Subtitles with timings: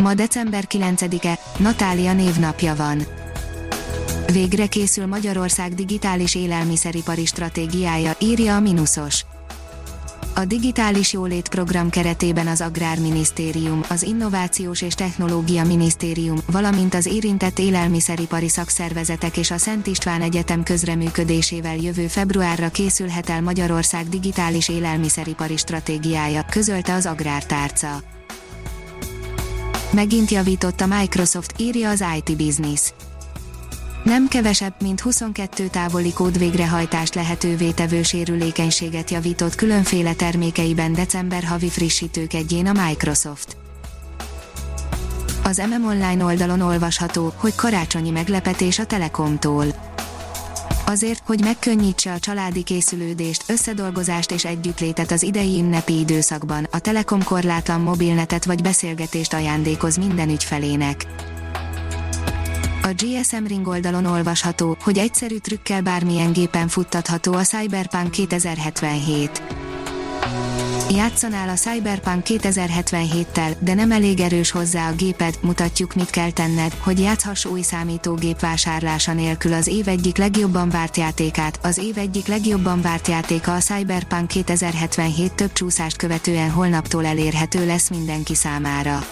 [0.00, 3.06] Ma december 9-e, Natália névnapja van.
[4.32, 9.24] Végre készül Magyarország digitális élelmiszeripari stratégiája, írja a Minusos.
[10.34, 17.58] A Digitális Jólét Program keretében az Agrárminisztérium, az Innovációs és Technológia Minisztérium, valamint az érintett
[17.58, 25.56] élelmiszeripari szakszervezetek és a Szent István Egyetem közreműködésével jövő februárra készülhet el Magyarország digitális élelmiszeripari
[25.56, 28.19] stratégiája, közölte az Agrártárca.
[29.92, 32.92] Megint javított a Microsoft, írja az IT Business.
[34.04, 41.68] Nem kevesebb, mint 22 távoli kód végrehajtást lehetővé tevő sérülékenységet javított különféle termékeiben december havi
[41.68, 43.56] frissítők egyén a Microsoft.
[45.44, 49.79] Az MM Online oldalon olvasható, hogy karácsonyi meglepetés a Telekomtól.
[50.90, 57.24] Azért, hogy megkönnyítse a családi készülődést, összedolgozást és együttlétet az idei ünnepi időszakban, a Telekom
[57.24, 61.06] korlátlan mobilnetet vagy beszélgetést ajándékoz minden ügyfelének.
[62.82, 69.42] A GSM Ring oldalon olvasható, hogy egyszerű trükkel bármilyen gépen futtatható a Cyberpunk 2077.
[70.94, 76.74] Játszanál a Cyberpunk 2077-tel, de nem elég erős hozzá a géped, mutatjuk mit kell tenned,
[76.78, 81.58] hogy játszhass új számítógép vásárlása nélkül az év egyik legjobban várt játékát.
[81.62, 87.90] Az év egyik legjobban várt játéka a Cyberpunk 2077 több csúszást követően holnaptól elérhető lesz
[87.90, 89.04] mindenki számára.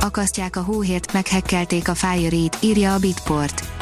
[0.00, 3.77] Akasztják a hóhért, meghekkelték a Fire-it, írja a Bitport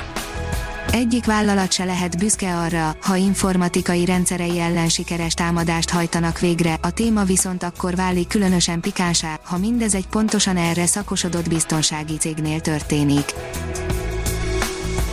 [0.91, 6.91] egyik vállalat se lehet büszke arra, ha informatikai rendszerei ellen sikeres támadást hajtanak végre, a
[6.91, 13.35] téma viszont akkor válik különösen pikánsá, ha mindez egy pontosan erre szakosodott biztonsági cégnél történik.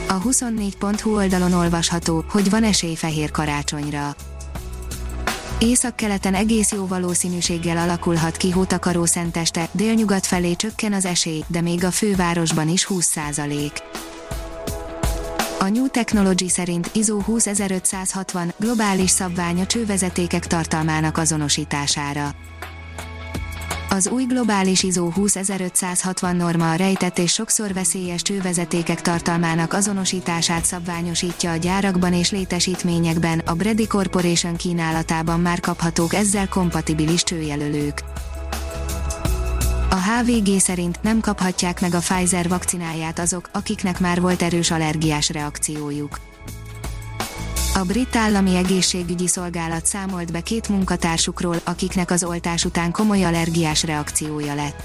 [0.08, 4.16] A 24.hu oldalon olvasható, hogy van esély fehér karácsonyra.
[5.60, 11.84] Északkeleten egész jó valószínűséggel alakulhat ki hótakaró szenteste, délnyugat felé csökken az esély, de még
[11.84, 13.72] a fővárosban is 20 százalék.
[15.64, 22.36] A New Technology szerint ISO 20560 globális szabvány a csővezetékek tartalmának azonosítására.
[23.90, 31.52] Az új globális ISO 20560 norma a rejtett és sokszor veszélyes csővezetékek tartalmának azonosítását szabványosítja
[31.52, 38.04] a gyárakban és létesítményekben, a Brady Corporation kínálatában már kaphatók ezzel kompatibilis csőjelölők.
[39.94, 45.30] A HVG szerint nem kaphatják meg a Pfizer vakcináját azok, akiknek már volt erős allergiás
[45.30, 46.20] reakciójuk.
[47.74, 53.84] A brit állami egészségügyi szolgálat számolt be két munkatársukról, akiknek az oltás után komoly allergiás
[53.84, 54.84] reakciója lett.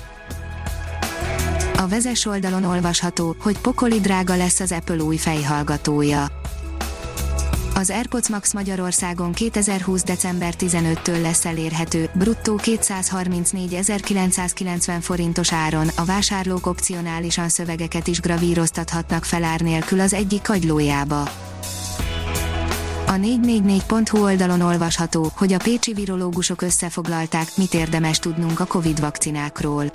[1.76, 6.37] A vezes oldalon olvasható, hogy pokoli drága lesz az Apple új fejhallgatója.
[7.78, 10.02] Az AirPods Max Magyarországon 2020.
[10.02, 19.60] december 15-től lesz elérhető, bruttó 234.990 forintos áron, a vásárlók opcionálisan szövegeket is gravíroztathatnak felár
[19.60, 21.20] nélkül az egyik kagylójába.
[23.06, 29.90] A 444.hu oldalon olvasható, hogy a pécsi virológusok összefoglalták, mit érdemes tudnunk a Covid vakcinákról.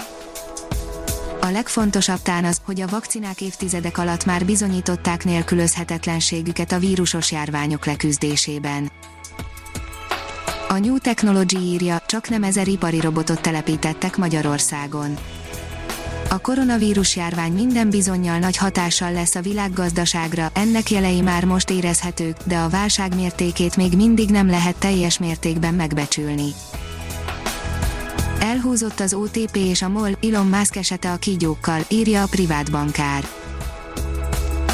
[1.44, 7.86] A legfontosabb tán az, hogy a vakcinák évtizedek alatt már bizonyították nélkülözhetetlenségüket a vírusos járványok
[7.86, 8.92] leküzdésében.
[10.70, 15.18] A New Technology írja, csak nem ezer ipari robotot telepítettek Magyarországon.
[16.30, 22.38] A koronavírus járvány minden bizonyal nagy hatással lesz a világgazdaságra, ennek jelei már most érezhetők,
[22.46, 26.54] de a válság mértékét még mindig nem lehet teljes mértékben megbecsülni.
[28.54, 33.28] Elhúzott az OTP és a MOL, Elon Musk esete a kígyókkal, írja a privát bankár.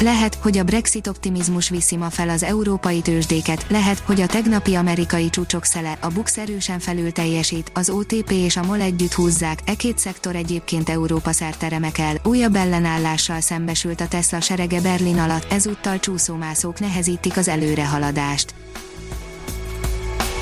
[0.00, 4.74] Lehet, hogy a Brexit optimizmus viszi ma fel az európai tőzsdéket, lehet, hogy a tegnapi
[4.74, 9.58] amerikai csúcsok szele, a Bux erősen felül teljesít, az OTP és a MOL együtt húzzák,
[9.64, 15.52] e két szektor egyébként Európa szerte remekel, újabb ellenállással szembesült a Tesla serege Berlin alatt,
[15.52, 18.54] ezúttal csúszómászók nehezítik az előrehaladást.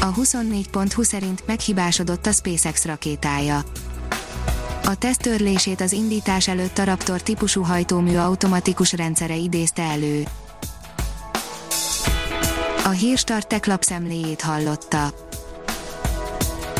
[0.01, 3.63] A 24.20 szerint meghibásodott a SpaceX rakétája.
[4.85, 10.27] A teszt törlését az indítás előtt a Raptor típusú hajtómű automatikus rendszere idézte elő.
[12.85, 15.13] A hírstart tech lapszemléjét hallotta.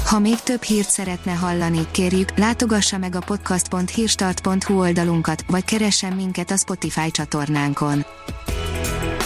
[0.05, 6.51] Ha még több hírt szeretne hallani, kérjük, látogassa meg a podcast.hírstart.hu oldalunkat, vagy keressen minket
[6.51, 8.05] a Spotify csatornánkon.